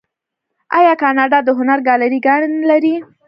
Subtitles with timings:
[0.77, 2.95] آیا کاناډا د هنر ګالري ګانې نلري؟